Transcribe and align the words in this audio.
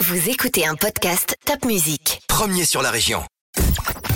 Vous 0.00 0.30
écoutez 0.30 0.66
un 0.66 0.76
podcast 0.76 1.36
Top 1.44 1.66
Music. 1.66 2.20
Premier 2.26 2.64
sur 2.64 2.80
la 2.80 2.90
région. 2.90 3.20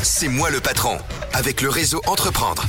C'est 0.03 0.29
moi 0.29 0.50
le 0.50 0.60
patron, 0.60 0.96
avec 1.34 1.60
le 1.60 1.68
réseau 1.68 2.00
Entreprendre. 2.07 2.64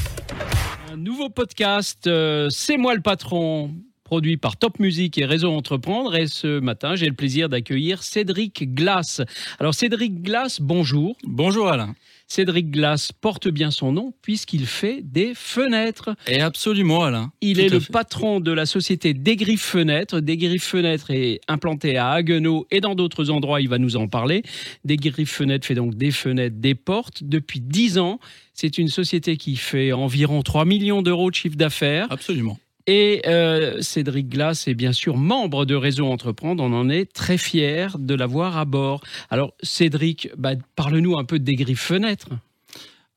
Un 0.91 0.97
nouveau 0.97 1.29
podcast, 1.29 2.07
euh, 2.07 2.49
C'est 2.49 2.75
moi 2.75 2.93
le 2.93 2.99
patron, 2.99 3.73
produit 4.03 4.35
par 4.35 4.57
Top 4.57 4.79
Music 4.79 5.17
et 5.17 5.23
Réseau 5.23 5.49
Entreprendre. 5.49 6.13
Et 6.17 6.27
ce 6.27 6.59
matin, 6.59 6.95
j'ai 6.95 7.05
le 7.07 7.15
plaisir 7.15 7.47
d'accueillir 7.47 8.03
Cédric 8.03 8.75
Glass. 8.75 9.21
Alors 9.59 9.73
Cédric 9.73 10.21
Glass, 10.21 10.59
bonjour. 10.59 11.15
Bonjour 11.23 11.69
Alain. 11.69 11.95
Cédric 12.27 12.71
Glass 12.71 13.11
porte 13.11 13.47
bien 13.47 13.71
son 13.71 13.91
nom 13.91 14.13
puisqu'il 14.21 14.65
fait 14.65 15.01
des 15.03 15.33
fenêtres. 15.35 16.15
Et 16.27 16.41
absolument 16.41 17.03
Alain. 17.03 17.31
Il 17.41 17.57
Tout 17.57 17.61
est 17.63 17.69
le 17.69 17.79
fait. 17.79 17.91
patron 17.91 18.39
de 18.39 18.51
la 18.51 18.65
société 18.65 19.13
Desgriffes 19.13 19.61
Fenêtres. 19.61 20.19
Desgriffes 20.19 20.63
Fenêtres 20.63 21.11
est 21.11 21.39
implanté 21.47 21.97
à 21.97 22.11
Haguenau 22.11 22.65
et 22.71 22.81
dans 22.81 22.95
d'autres 22.95 23.29
endroits, 23.29 23.61
il 23.61 23.69
va 23.69 23.77
nous 23.77 23.95
en 23.95 24.07
parler. 24.07 24.43
Desgriffes 24.83 25.31
Fenêtres 25.31 25.67
fait 25.67 25.75
donc 25.75 25.95
des 25.95 26.11
fenêtres, 26.11 26.57
des 26.59 26.75
portes 26.75 27.23
depuis 27.23 27.61
10 27.61 27.99
ans. 27.99 28.19
C'est 28.53 28.77
une 28.77 28.87
société 28.87 29.37
qui 29.37 29.55
fait 29.55 29.91
environ 29.91 30.41
3 30.41 30.65
millions 30.65 31.01
d'euros 31.01 31.29
de 31.29 31.35
chiffre 31.35 31.57
d'affaires. 31.57 32.07
Absolument. 32.09 32.57
Et 32.87 33.21
euh, 33.25 33.81
Cédric 33.81 34.29
Glass 34.29 34.67
est 34.67 34.75
bien 34.75 34.93
sûr 34.93 35.17
membre 35.17 35.65
de 35.65 35.73
Réseau 35.73 36.05
Entreprendre. 36.05 36.63
On 36.63 36.73
en 36.73 36.89
est 36.89 37.11
très 37.11 37.37
fiers 37.37 37.87
de 37.97 38.13
l'avoir 38.13 38.57
à 38.57 38.65
bord. 38.65 39.01
Alors, 39.31 39.53
Cédric, 39.63 40.29
bah, 40.37 40.51
parle-nous 40.75 41.17
un 41.17 41.23
peu 41.23 41.39
des 41.39 41.55
griffes 41.55 41.81
fenêtres. 41.81 42.29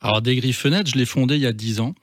Alors 0.01 0.23
des 0.23 0.37
grilles 0.37 0.53
fenêtres, 0.53 0.91
je 0.93 0.99
l'ai 0.99 1.05
fondé 1.05 1.37
il 1.37 1.43
y 1.43 1.47
a 1.47 1.53
10 1.53 1.81
ans. 1.81 1.95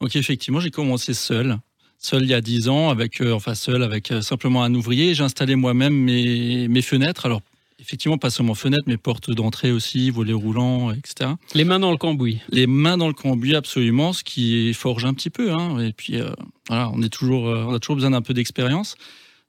Donc 0.00 0.16
effectivement, 0.16 0.60
j'ai 0.60 0.70
commencé 0.70 1.14
seul. 1.14 1.58
Seul 1.98 2.24
il 2.24 2.30
y 2.30 2.34
a 2.34 2.40
10 2.40 2.68
ans, 2.68 2.90
avec, 2.90 3.20
euh, 3.20 3.32
enfin 3.32 3.54
seul 3.54 3.82
avec 3.82 4.10
euh, 4.10 4.20
simplement 4.20 4.64
un 4.64 4.74
ouvrier. 4.74 5.14
J'ai 5.14 5.22
installé 5.22 5.54
moi-même 5.54 5.94
mes, 5.94 6.68
mes 6.68 6.82
fenêtres. 6.82 7.26
Alors 7.26 7.42
effectivement, 7.84 8.16
pas 8.18 8.30
seulement 8.30 8.54
fenêtres, 8.54 8.84
mais 8.86 8.96
portes 8.96 9.30
d'entrée 9.30 9.70
aussi, 9.70 10.10
volets 10.10 10.32
roulants, 10.32 10.90
etc. 10.92 11.30
Les 11.54 11.64
mains 11.64 11.78
dans 11.78 11.90
le 11.90 11.98
cambouis. 11.98 12.40
Les 12.48 12.66
mains 12.66 12.96
dans 12.96 13.08
le 13.08 13.14
cambouis, 13.14 13.54
absolument, 13.54 14.12
ce 14.12 14.24
qui 14.24 14.72
forge 14.72 15.04
un 15.04 15.12
petit 15.12 15.30
peu. 15.30 15.52
hein. 15.52 15.78
Et 15.80 15.92
puis 15.92 16.18
euh, 16.18 16.30
voilà, 16.68 16.90
on 16.94 17.02
est 17.02 17.12
toujours, 17.12 17.48
euh, 17.48 17.64
on 17.68 17.74
a 17.74 17.78
toujours 17.78 17.96
besoin 17.96 18.10
d'un 18.10 18.22
peu 18.22 18.32
d'expérience. 18.32 18.96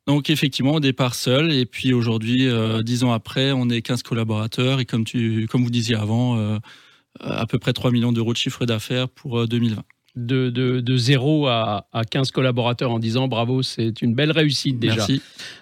Donc 0.06 0.30
effectivement, 0.30 0.74
au 0.74 0.80
départ 0.80 1.16
seul, 1.16 1.52
et 1.52 1.66
puis 1.66 1.94
aujourd'hui, 1.94 2.48
euh, 2.48 2.84
dix 2.84 3.04
ans 3.04 3.12
après, 3.12 3.52
on 3.54 3.70
est 3.70 3.82
15 3.82 4.04
collaborateurs, 4.04 4.80
et 4.80 4.86
comme 4.86 5.06
tu, 5.06 5.48
comme 5.50 5.64
vous 5.64 5.72
disiez 5.72 5.96
avant, 5.96 6.60
à 7.20 7.46
peu 7.48 7.60
près 7.60 7.74
3 7.74 7.92
millions 7.92 8.12
d'euros 8.12 8.34
de 8.34 8.38
chiffre 8.38 8.66
d'affaires 8.66 9.08
pour 9.10 9.40
euh, 9.40 9.48
2020. 9.48 9.84
De, 10.16 10.50
de, 10.50 10.80
de 10.80 10.98
0 10.98 11.48
à, 11.48 11.88
à 11.92 12.06
15 12.06 12.32
collaborateurs 12.32 12.90
en 12.90 13.00
10 13.00 13.18
ans, 13.18 13.28
bravo, 13.28 13.64
c'est 13.64 14.02
une 14.02 14.16
belle 14.16 14.32
réussite 14.32 14.80
déjà. 14.80 14.96
Merci. 14.96 15.22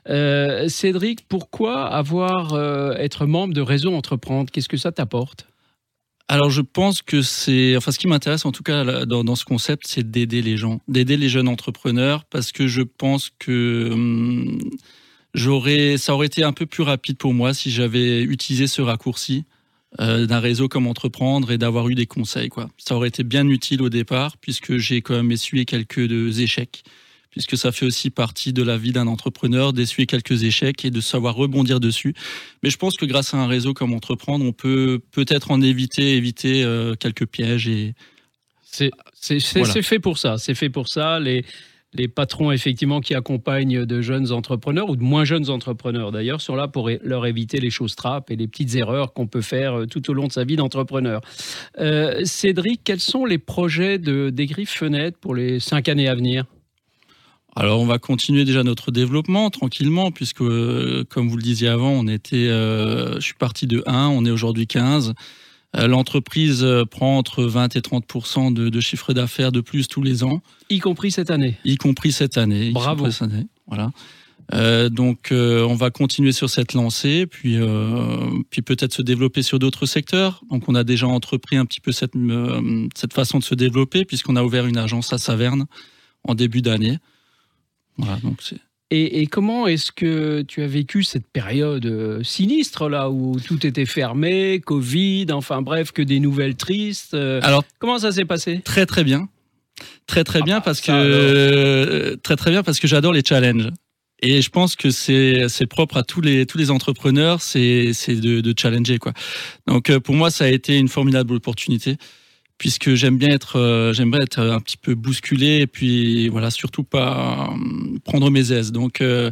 Euh, 0.09 0.67
Cédric, 0.67 1.27
pourquoi 1.27 1.87
avoir 1.87 2.53
euh, 2.53 2.93
être 2.93 3.25
membre 3.25 3.55
de 3.55 3.61
Réseau 3.61 3.91
Entreprendre? 3.95 4.51
Qu'est-ce 4.51 4.69
que 4.69 4.77
ça 4.77 4.91
t'apporte? 4.91 5.47
Alors 6.27 6.49
je 6.49 6.61
pense 6.61 7.01
que 7.01 7.21
c'est, 7.21 7.75
enfin 7.75 7.91
ce 7.91 7.99
qui 7.99 8.07
m'intéresse 8.07 8.45
en 8.45 8.51
tout 8.51 8.63
cas 8.63 9.05
dans, 9.05 9.23
dans 9.23 9.35
ce 9.35 9.43
concept, 9.43 9.85
c'est 9.87 10.09
d'aider 10.09 10.41
les 10.41 10.55
gens, 10.55 10.79
d'aider 10.87 11.17
les 11.17 11.29
jeunes 11.29 11.47
entrepreneurs, 11.47 12.23
parce 12.25 12.51
que 12.51 12.67
je 12.67 12.81
pense 12.81 13.29
que 13.39 13.89
hum, 13.91 14.59
j'aurais, 15.33 15.97
ça 15.97 16.13
aurait 16.13 16.27
été 16.27 16.43
un 16.43 16.53
peu 16.53 16.65
plus 16.65 16.83
rapide 16.83 17.17
pour 17.17 17.33
moi 17.33 17.53
si 17.53 17.71
j'avais 17.71 18.21
utilisé 18.21 18.67
ce 18.67 18.81
raccourci 18.81 19.45
euh, 19.99 20.25
d'un 20.25 20.39
réseau 20.39 20.67
comme 20.67 20.87
entreprendre 20.87 21.51
et 21.51 21.57
d'avoir 21.57 21.87
eu 21.89 21.95
des 21.95 22.05
conseils 22.07 22.49
quoi. 22.49 22.69
Ça 22.77 22.95
aurait 22.95 23.09
été 23.09 23.23
bien 23.23 23.47
utile 23.47 23.81
au 23.81 23.89
départ 23.89 24.37
puisque 24.37 24.77
j'ai 24.77 25.01
quand 25.01 25.15
même 25.15 25.31
essuyé 25.31 25.65
quelques 25.65 26.39
échecs. 26.39 26.83
Puisque 27.29 27.57
ça 27.57 27.71
fait 27.71 27.85
aussi 27.87 28.11
partie 28.11 28.53
de 28.53 28.61
la 28.61 28.77
vie 28.77 28.91
d'un 28.91 29.07
entrepreneur 29.07 29.73
d'essuyer 29.73 30.05
quelques 30.05 30.43
échecs 30.43 30.85
et 30.85 30.91
de 30.91 31.01
savoir 31.01 31.33
rebondir 31.33 31.79
dessus. 31.79 32.13
Mais 32.61 32.69
je 32.69 32.77
pense 32.77 32.95
que 32.95 33.05
grâce 33.05 33.33
à 33.33 33.37
un 33.37 33.47
réseau 33.47 33.73
comme 33.73 33.91
entreprendre, 33.93 34.45
on 34.45 34.51
peut 34.51 34.99
peut-être 35.11 35.49
en 35.49 35.59
éviter, 35.59 36.15
éviter 36.15 36.63
euh, 36.63 36.93
quelques 36.93 37.25
pièges 37.25 37.67
et 37.67 37.95
Voilà. 39.55 39.73
c'est 39.73 39.81
fait 39.81 39.99
pour 39.99 40.19
ça. 40.19 40.37
C'est 40.37 40.53
fait 40.53 40.69
pour 40.69 40.87
ça. 40.87 41.19
Les, 41.19 41.43
les 41.93 42.07
patrons, 42.07 42.51
effectivement, 42.51 43.01
qui 43.01 43.13
accompagnent 43.13 43.85
de 43.85 44.01
jeunes 44.01 44.31
entrepreneurs 44.31 44.89
ou 44.89 44.95
de 44.95 45.03
moins 45.03 45.25
jeunes 45.25 45.49
entrepreneurs, 45.49 46.11
d'ailleurs, 46.11 46.41
sont 46.41 46.55
là 46.55 46.67
pour 46.67 46.89
leur 47.03 47.25
éviter 47.25 47.59
les 47.59 47.69
choses 47.69 47.95
trappes 47.95 48.31
et 48.31 48.35
les 48.35 48.47
petites 48.47 48.75
erreurs 48.75 49.13
qu'on 49.13 49.27
peut 49.27 49.41
faire 49.41 49.79
euh, 49.79 49.85
tout 49.85 50.09
au 50.09 50.13
long 50.13 50.27
de 50.27 50.31
sa 50.31 50.43
vie 50.43 50.55
d'entrepreneur. 50.55 51.21
Euh, 51.79 52.21
Cédric, 52.25 52.81
quels 52.83 52.99
sont 52.99 53.25
les 53.25 53.37
projets 53.37 53.99
de, 53.99 54.29
des 54.29 54.45
griffes 54.47 54.73
fenêtres 54.73 55.17
pour 55.19 55.35
les 55.35 55.59
cinq 55.59 55.87
années 55.87 56.07
à 56.07 56.15
venir? 56.15 56.45
Alors, 57.55 57.79
on 57.79 57.85
va 57.85 57.99
continuer 57.99 58.45
déjà 58.45 58.63
notre 58.63 58.89
développement 58.89 59.51
tranquillement, 59.51 60.09
puisque, 60.09 60.41
euh, 60.41 61.03
comme 61.07 61.29
vous 61.29 61.37
le 61.37 61.43
disiez 61.43 61.67
avant, 61.67 61.91
on 61.91 62.07
était, 62.07 62.47
je 62.47 63.19
suis 63.19 63.35
parti 63.35 63.67
de 63.67 63.83
1, 63.85 64.07
on 64.07 64.25
est 64.25 64.31
aujourd'hui 64.31 64.65
15. 64.65 65.13
Euh, 65.75 65.87
L'entreprise 65.87 66.63
euh, 66.63 66.85
prend 66.85 67.17
entre 67.17 67.43
20 67.43 67.75
et 67.75 67.81
30 67.81 68.53
de, 68.53 68.69
de 68.69 68.79
chiffre 68.79 69.13
d'affaires 69.13 69.51
de 69.51 69.61
plus 69.61 69.87
tous 69.87 70.03
les 70.03 70.23
ans, 70.23 70.41
Y 70.69 70.79
compris 70.79 71.11
cette 71.11 71.31
année. 71.31 71.57
y 71.65 71.77
compris 71.77 72.11
cette 72.11 72.37
année. 72.37 72.71
Bravo. 72.71 72.97
compris 72.97 73.13
cette 73.13 73.23
année, 73.23 73.47
Voilà. 73.67 73.91
Euh, 74.53 74.89
donc, 74.89 75.31
euh, 75.31 75.63
on 75.65 75.73
va 75.75 75.89
continuer 75.89 76.33
sur 76.33 76.49
cette 76.49 76.73
lancée, 76.73 77.25
puis, 77.25 77.55
euh, 77.57 78.17
puis 78.49 78.61
peut-être 78.61 78.93
se 78.93 79.01
développer 79.01 79.41
sur 79.41 79.57
d'autres 79.57 79.85
secteurs. 79.85 80.43
Donc, 80.51 80.67
on 80.67 80.75
a 80.75 80.83
déjà 80.83 81.07
entrepris 81.07 81.55
un 81.55 81.65
petit 81.65 81.79
peu 81.79 81.91
cette, 81.93 82.15
euh, 82.15 82.87
cette 82.93 83.13
façon 83.13 83.39
de 83.39 83.43
se 83.43 83.55
développer, 83.55 84.03
puisqu'on 84.03 84.35
a 84.35 84.43
ouvert 84.43 84.65
une 84.67 84.77
agence 84.77 85.13
à 85.13 85.17
Saverne 85.17 85.65
en 86.25 86.35
début 86.35 86.61
d'année. 86.61 86.97
Voilà, 87.97 88.17
donc 88.17 88.41
c'est. 88.41 88.59
Et, 88.95 89.21
et 89.21 89.25
comment 89.25 89.65
est-ce 89.65 89.91
que 89.91 90.43
tu 90.47 90.61
as 90.61 90.67
vécu 90.67 91.03
cette 91.03 91.25
période 91.25 91.83
euh, 91.87 92.21
sinistre, 92.21 92.89
là, 92.89 93.09
où 93.09 93.39
tout 93.39 93.65
était 93.65 93.87
fermé, 93.87 94.61
Covid, 94.63 95.25
enfin 95.31 95.63
bref, 95.63 95.91
que 95.91 96.03
des 96.03 96.19
nouvelles 96.19 96.55
tristes 96.55 97.15
euh, 97.15 97.39
Alors 97.41 97.63
Comment 97.79 97.97
ça 97.97 98.11
s'est 98.11 98.25
passé? 98.25 98.61
très 98.63 98.85
très 98.85 99.03
bien, 99.03 99.29
très 100.05 100.23
très 100.23 100.41
Ah 100.43 100.45
bien 100.45 100.57
bah, 100.57 100.63
parce 100.65 100.79
que 100.79 102.13
très 102.21 102.35
très 102.35 102.51
bien 102.51 102.61
parce 102.61 102.79
que 102.79 102.87
j'adore 102.87 103.13
les 103.13 103.23
challenges. 103.27 103.71
Et 104.21 104.43
je 104.43 104.49
pense 104.51 104.75
que 104.75 104.91
c'est 104.91 105.49
c'est 105.49 105.65
propre 105.65 105.97
à 105.97 106.03
tous 106.03 106.21
les 106.21 106.45
tous 106.45 106.59
les 106.59 106.69
entrepreneurs, 106.69 107.41
c'est 107.41 107.93
c'est 107.93 108.15
de, 108.15 108.41
de 108.41 108.53
challenger 108.55 108.99
quoi. 108.99 109.13
Donc 109.65 109.89
euh, 109.89 109.99
pour 109.99 110.13
moi 110.13 110.29
ça 110.29 110.45
a 110.45 110.49
été 110.49 110.77
une 110.77 110.87
formidable 110.87 111.33
opportunité 111.33 111.97
puisque 112.57 112.93
j'aime 112.93 113.17
bien 113.17 113.29
être 113.29 113.57
euh, 113.59 113.93
j'aime 113.93 114.11
bien 114.11 114.21
être 114.21 114.39
un 114.39 114.59
petit 114.59 114.77
peu 114.77 114.95
bousculé 114.95 115.59
et 115.61 115.67
puis 115.67 116.29
voilà 116.29 116.49
surtout 116.51 116.83
pas 116.83 117.49
euh, 117.51 117.97
prendre 118.05 118.29
mes 118.29 118.51
aises. 118.51 118.71
Donc 118.71 119.01
euh, 119.01 119.31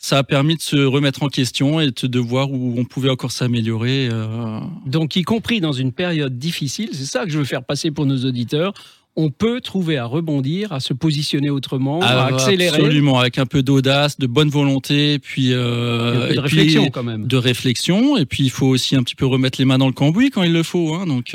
ça 0.00 0.18
a 0.18 0.22
permis 0.22 0.54
de 0.54 0.62
se 0.62 0.76
remettre 0.76 1.24
en 1.24 1.28
question 1.28 1.80
et 1.80 1.90
de, 1.90 2.18
voir 2.20 2.52
où 2.52 2.74
on 2.78 2.84
pouvait 2.84 3.10
encore 3.10 3.32
s'améliorer. 3.32 4.08
euh, 4.12 4.60
Donc, 4.86 5.16
y 5.16 5.22
compris 5.22 5.60
dans 5.60 5.72
une 5.72 5.90
période 5.90 6.38
difficile, 6.38 6.90
c'est 6.92 7.04
ça 7.04 7.24
que 7.24 7.30
je 7.32 7.38
veux 7.38 7.44
faire 7.44 7.64
passer 7.64 7.90
pour 7.90 8.06
nos 8.06 8.24
auditeurs. 8.24 8.74
On 9.16 9.30
peut 9.30 9.60
trouver 9.60 9.96
à 9.96 10.04
rebondir, 10.04 10.70
à 10.72 10.78
se 10.78 10.92
positionner 10.92 11.50
autrement, 11.50 12.00
à 12.00 12.06
Ah, 12.06 12.26
accélérer. 12.26 12.76
Absolument, 12.76 13.18
avec 13.18 13.38
un 13.38 13.46
peu 13.46 13.64
d'audace, 13.64 14.20
de 14.20 14.28
bonne 14.28 14.50
volonté, 14.50 15.18
puis, 15.18 15.46
Et 15.50 15.54
de 15.54 16.32
et 16.32 16.38
réflexion 16.38 16.82
puis 16.82 16.90
quand 16.92 17.02
même. 17.02 17.26
de 17.26 17.36
réflexion. 17.36 18.16
Et 18.16 18.24
puis 18.24 18.44
il 18.44 18.50
faut 18.50 18.68
aussi 18.68 18.94
un 18.94 19.02
petit 19.02 19.16
peu 19.16 19.26
remettre 19.26 19.58
les 19.58 19.64
mains 19.64 19.78
dans 19.78 19.88
le 19.88 19.92
cambouis 19.92 20.30
quand 20.30 20.44
il 20.44 20.52
le 20.52 20.62
faut. 20.62 20.94
Hein, 20.94 21.06
donc 21.08 21.34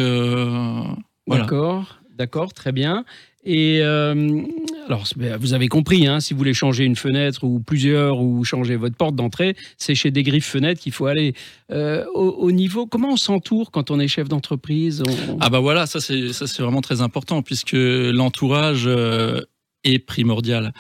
voilà. 1.27 1.43
D'accord, 1.43 1.99
d'accord, 2.17 2.53
très 2.53 2.71
bien. 2.71 3.05
Et 3.45 3.79
euh, 3.81 4.41
alors, 4.87 5.05
ben, 5.17 5.35
vous 5.35 5.53
avez 5.53 5.67
compris, 5.67 6.07
hein, 6.07 6.21
si 6.21 6.33
vous 6.33 6.37
voulez 6.37 6.53
changer 6.53 6.85
une 6.85 6.95
fenêtre 6.95 7.43
ou 7.43 7.59
plusieurs 7.59 8.21
ou 8.21 8.45
changer 8.45 8.77
votre 8.77 8.95
porte 8.95 9.15
d'entrée, 9.15 9.57
c'est 9.77 9.95
chez 9.95 10.11
des 10.11 10.23
griffes 10.23 10.45
fenêtres 10.47 10.79
qu'il 10.79 10.93
faut 10.93 11.07
aller. 11.07 11.33
Euh, 11.69 12.05
au, 12.13 12.29
au 12.29 12.51
niveau, 12.53 12.85
comment 12.87 13.11
on 13.11 13.17
s'entoure 13.17 13.71
quand 13.71 13.91
on 13.91 13.99
est 13.99 14.07
chef 14.07 14.29
d'entreprise 14.29 15.03
On- 15.05 15.37
Ah 15.41 15.49
bah 15.49 15.59
voilà, 15.59 15.87
ça 15.87 15.99
c'est 15.99 16.31
ça 16.31 16.47
c'est 16.47 16.63
vraiment 16.63 16.79
très 16.79 17.01
important 17.01 17.41
puisque 17.41 17.73
l'entourage 17.75 18.83
euh, 18.87 19.41
est 19.83 19.99
primordial. 19.99 20.73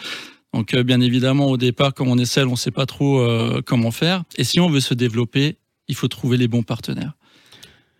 Donc 0.53 0.73
bien 0.73 1.01
évidemment 1.01 1.47
au 1.47 1.57
départ, 1.57 1.93
comme 1.93 2.07
on 2.07 2.17
est 2.17 2.25
seul, 2.25 2.47
on 2.47 2.55
sait 2.55 2.71
pas 2.71 2.85
trop 2.85 3.27
comment 3.65 3.89
faire. 3.91 4.23
Et 4.37 4.43
si 4.43 4.59
on 4.59 4.69
veut 4.69 4.81
se 4.81 4.93
développer, 4.93 5.57
il 5.87 5.95
faut 5.95 6.07
trouver 6.07 6.37
les 6.37 6.47
bons 6.47 6.61
partenaires. 6.63 7.13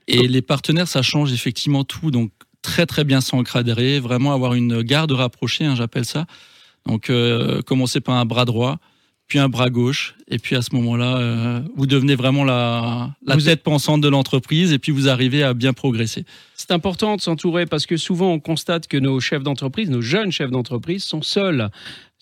Et 0.08 0.28
les 0.28 0.42
partenaires, 0.44 0.88
ça 0.88 1.02
change 1.02 1.34
effectivement 1.34 1.84
tout. 1.84 2.12
Donc 2.12 2.32
très 2.64 2.88
très 2.88 3.04
bien 3.04 3.22
s'encadrer, 3.22 4.00
vraiment 4.00 4.34
avoir 4.34 4.56
une 4.56 4.82
garde 4.82 5.12
rapprochée, 5.12 5.66
hein, 5.66 5.76
j'appelle 5.76 6.06
ça. 6.06 6.26
Donc 6.88 7.12
euh, 7.12 7.62
commencer 7.62 8.02
par 8.02 8.16
un 8.16 8.26
bras 8.26 8.46
droit, 8.46 8.80
puis 9.28 9.38
un 9.38 9.50
bras 9.50 9.70
gauche, 9.70 10.16
et 10.28 10.40
puis 10.40 10.56
à 10.56 10.62
ce 10.62 10.74
moment-là, 10.76 11.18
euh, 11.18 11.62
vous 11.76 11.86
devenez 11.86 12.16
vraiment 12.16 12.44
la, 12.44 13.12
la 13.26 13.36
Vous 13.36 13.42
tête 13.42 13.64
pensante 13.64 14.02
de 14.02 14.08
l'entreprise, 14.08 14.74
et 14.74 14.80
puis 14.80 14.92
vous 14.92 15.08
arrivez 15.08 15.44
à 15.44 15.54
bien 15.54 15.74
progresser. 15.74 16.26
C'est 16.56 16.72
important 16.72 17.16
de 17.16 17.22
s'entourer 17.22 17.66
parce 17.66 17.86
que 17.86 17.98
souvent 17.98 18.32
on 18.32 18.40
constate 18.40 18.88
que 18.88 18.98
nos 18.98 19.20
chefs 19.20 19.44
d'entreprise, 19.44 19.90
nos 19.90 20.02
jeunes 20.02 20.32
chefs 20.32 20.52
d'entreprise 20.52 21.04
sont 21.04 21.22
seuls. 21.22 21.70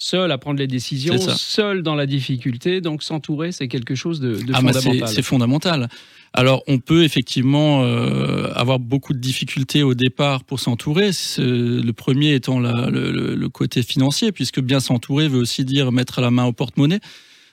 Seuls 0.03 0.31
à 0.31 0.39
prendre 0.39 0.57
les 0.57 0.65
décisions, 0.65 1.15
seuls 1.37 1.83
dans 1.83 1.93
la 1.93 2.07
difficulté. 2.07 2.81
Donc 2.81 3.03
s'entourer, 3.03 3.51
c'est 3.51 3.67
quelque 3.67 3.93
chose 3.93 4.19
de, 4.19 4.33
de 4.33 4.51
Ah, 4.51 4.61
bah, 4.63 4.73
c'est- 4.73 4.81
fondamental. 4.81 5.07
c'est 5.15 5.21
fondamental. 5.21 5.89
Alors, 6.33 6.63
on 6.67 6.79
peut 6.79 7.03
effectivement 7.03 7.83
euh, 7.83 8.51
avoir 8.55 8.79
beaucoup 8.79 9.13
de 9.13 9.19
difficultés 9.19 9.83
au 9.83 9.93
départ 9.93 10.43
pour 10.43 10.59
s'entourer. 10.59 11.11
Le 11.37 11.91
premier 11.91 12.33
étant 12.33 12.59
la- 12.59 12.89
le, 12.89 13.47
côté 13.49 13.83
financier, 13.83 14.31
puisque 14.31 14.59
bien 14.59 14.79
s'entourer 14.79 15.27
veut 15.27 15.37
aussi 15.39 15.65
dire 15.65 15.91
mettre 15.91 16.19
la 16.19 16.31
main 16.31 16.45
au 16.45 16.51
porte-monnaie. 16.53 16.99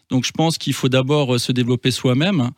Donc 0.09 0.25
je 0.25 0.33
pense 0.33 0.57
qu'il 0.57 0.73
faut 0.73 0.89
d'abord 0.89 1.39
se 1.39 1.53
développer 1.53 1.91
soi-même 1.91 2.51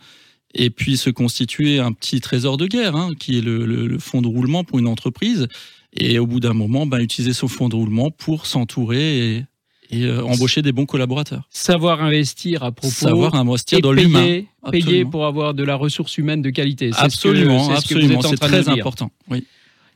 et 0.55 0.71
puis 0.71 0.99
se 0.99 1.11
constituer 1.11 1.81
un 1.81 1.91
petit 1.93 2.21
trésor 2.21 2.59
de 2.59 2.69
guerre, 2.69 2.95
hein, 2.95 3.09
qui 3.19 3.39
est 3.39 3.41
le, 3.41 3.67
le, 3.67 3.99
fonds 3.99 4.23
de 4.23 4.29
roulement 4.29 4.63
pour 4.63 4.79
une 4.79 4.87
entreprise. 4.87 5.49
Et 5.97 6.21
au 6.21 6.27
bout 6.29 6.39
d'un 6.39 6.53
moment, 6.55 6.87
ben, 6.87 7.01
utiliser 7.01 7.33
son 7.33 7.49
fonds 7.49 7.69
de 7.69 7.75
roulement 7.75 8.13
pour 8.13 8.47
s'entourer 8.47 9.37
et, 9.37 9.45
et 9.91 10.05
euh, 10.05 10.25
embaucher 10.25 10.63
des 10.63 10.73
bons 10.73 10.87
collaborateurs. 10.87 11.43
Savoir 11.51 12.03
investir 12.03 12.63
à 12.63 12.73
propos. 12.73 12.93
Savoir 12.93 13.35
investir 13.35 13.81
dans 13.81 13.93
l'humain. 13.93 14.43
Payer 14.71 15.05
pour 15.05 15.27
avoir 15.27 15.55
de 15.55 15.65
la 15.65 15.75
ressource 15.75 16.19
humaine 16.19 16.43
de 16.43 16.51
qualité. 16.51 16.91
Absolument, 16.97 17.71
absolument. 17.71 18.23
C'est 18.23 18.37
très 18.37 18.69
important. 18.69 19.11
Oui. 19.29 19.45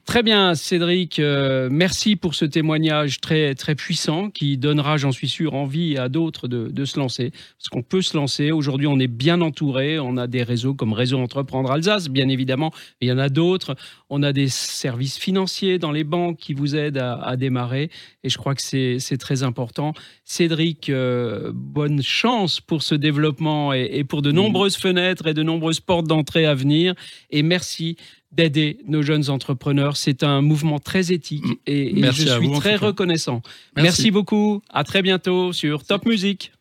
Très 0.04 0.22
bien, 0.22 0.54
Cédric, 0.54 1.18
euh, 1.18 1.70
merci 1.72 2.14
pour 2.14 2.34
ce 2.34 2.44
témoignage 2.44 3.22
très, 3.22 3.54
très 3.54 3.74
puissant 3.74 4.28
qui 4.28 4.58
donnera, 4.58 4.98
j'en 4.98 5.12
suis 5.12 5.30
sûr, 5.30 5.54
envie 5.54 5.96
à 5.96 6.10
d'autres 6.10 6.46
de, 6.46 6.68
de, 6.68 6.84
se 6.84 6.98
lancer. 6.98 7.32
Parce 7.56 7.70
qu'on 7.70 7.82
peut 7.82 8.02
se 8.02 8.14
lancer. 8.14 8.50
Aujourd'hui, 8.50 8.86
on 8.86 8.98
est 8.98 9.08
bien 9.08 9.40
entouré. 9.40 9.98
On 9.98 10.18
a 10.18 10.26
des 10.26 10.42
réseaux 10.42 10.74
comme 10.74 10.92
Réseau 10.92 11.18
Entreprendre 11.18 11.70
Alsace, 11.70 12.10
bien 12.10 12.28
évidemment. 12.28 12.70
Il 13.00 13.08
y 13.08 13.12
en 13.12 13.18
a 13.18 13.30
d'autres. 13.30 13.76
On 14.10 14.22
a 14.22 14.34
des 14.34 14.48
services 14.48 15.16
financiers 15.16 15.78
dans 15.78 15.90
les 15.90 16.04
banques 16.04 16.36
qui 16.36 16.52
vous 16.52 16.76
aident 16.76 16.98
à, 16.98 17.14
à 17.14 17.36
démarrer. 17.36 17.90
Et 18.24 18.28
je 18.28 18.36
crois 18.36 18.54
que 18.54 18.62
c'est 18.62 19.18
très 19.18 19.42
important. 19.42 19.94
Cédric, 20.24 20.90
euh, 20.90 21.50
bonne 21.54 22.02
chance 22.02 22.60
pour 22.60 22.82
ce 22.82 22.94
développement 22.94 23.72
et, 23.72 23.88
et 23.90 24.04
pour 24.04 24.20
de 24.20 24.32
nombreuses 24.32 24.76
fenêtres 24.76 25.26
et 25.28 25.34
de 25.34 25.42
nombreuses 25.42 25.80
portes 25.80 26.06
d'entrée 26.06 26.44
à 26.44 26.54
venir. 26.54 26.94
Et 27.30 27.42
merci 27.42 27.96
d'aider 28.36 28.78
nos 28.86 29.02
jeunes 29.02 29.30
entrepreneurs. 29.30 29.96
C'est 29.96 30.22
un 30.22 30.40
mouvement 30.40 30.78
très 30.78 31.12
éthique 31.12 31.44
et, 31.66 31.94
je 32.12 32.26
suis 32.28 32.50
très 32.52 32.76
reconnaissant. 32.76 33.42
Merci. 33.76 33.82
Merci 33.84 34.10
beaucoup. 34.10 34.62
À 34.70 34.84
très 34.84 35.02
bientôt 35.02 35.52
sur 35.52 35.84
Top 35.84 36.06
Music. 36.06 36.52